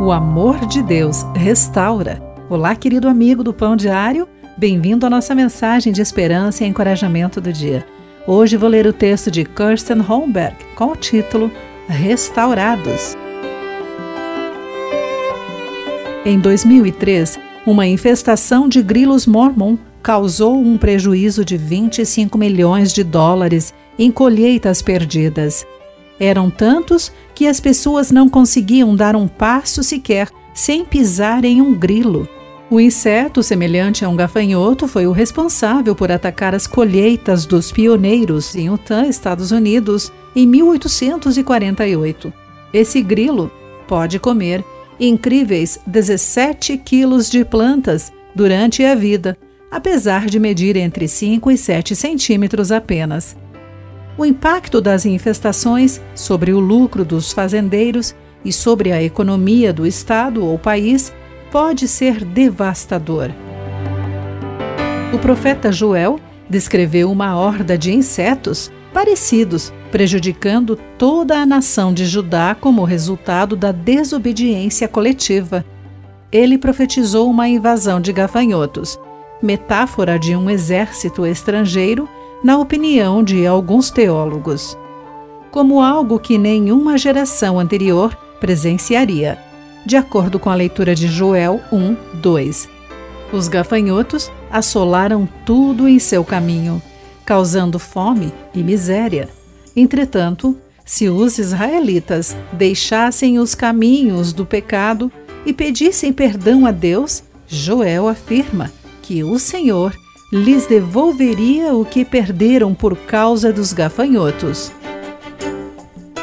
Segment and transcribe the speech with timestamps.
[0.00, 2.18] O amor de Deus restaura.
[2.48, 4.26] Olá, querido amigo do Pão Diário.
[4.56, 7.86] Bem-vindo à nossa mensagem de esperança e encorajamento do dia.
[8.26, 11.52] Hoje vou ler o texto de Kirsten Holmberg com o título
[11.86, 13.14] Restaurados.
[16.24, 23.74] Em 2003, uma infestação de grilos mormon causou um prejuízo de 25 milhões de dólares
[23.98, 25.66] em colheitas perdidas.
[26.18, 31.72] Eram tantos que as pessoas não conseguiam dar um passo sequer sem pisar em um
[31.74, 32.28] grilo.
[32.70, 38.54] O inseto, semelhante a um gafanhoto, foi o responsável por atacar as colheitas dos pioneiros
[38.54, 42.30] em Utah, Estados Unidos, em 1848.
[42.74, 43.50] Esse grilo
[43.88, 44.62] pode comer
[45.00, 49.34] incríveis 17 quilos de plantas durante a vida,
[49.70, 53.34] apesar de medir entre 5 e 7 centímetros apenas.
[54.20, 60.44] O impacto das infestações sobre o lucro dos fazendeiros e sobre a economia do estado
[60.44, 61.10] ou país
[61.50, 63.30] pode ser devastador.
[65.14, 72.54] O profeta Joel descreveu uma horda de insetos parecidos, prejudicando toda a nação de Judá
[72.54, 75.64] como resultado da desobediência coletiva.
[76.30, 79.00] Ele profetizou uma invasão de gafanhotos,
[79.42, 82.06] metáfora de um exército estrangeiro
[82.42, 84.76] na opinião de alguns teólogos,
[85.50, 89.38] como algo que nenhuma geração anterior presenciaria,
[89.84, 92.68] de acordo com a leitura de Joel 1, 2.
[93.32, 96.82] Os gafanhotos assolaram tudo em seu caminho,
[97.24, 99.28] causando fome e miséria.
[99.76, 105.12] Entretanto, se os israelitas deixassem os caminhos do pecado
[105.46, 109.94] e pedissem perdão a Deus, Joel afirma que o Senhor
[110.32, 114.72] lhes devolveria o que perderam por causa dos gafanhotos.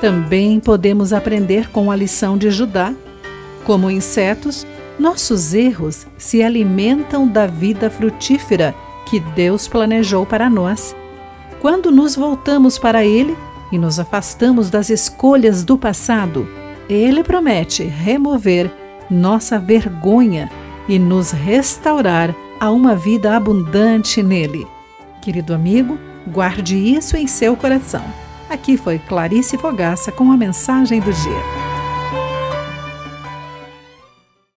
[0.00, 2.92] Também podemos aprender com a lição de Judá.
[3.64, 4.66] Como insetos,
[4.98, 8.74] nossos erros se alimentam da vida frutífera
[9.06, 10.96] que Deus planejou para nós.
[11.60, 13.36] Quando nos voltamos para Ele
[13.70, 16.48] e nos afastamos das escolhas do passado,
[16.88, 18.68] Ele promete remover
[19.08, 20.50] nossa vergonha
[20.88, 24.68] e nos restaurar a uma vida abundante nele.
[25.20, 28.04] Querido amigo, guarde isso em seu coração.
[28.48, 31.61] Aqui foi Clarice Fogaça com a mensagem do dia.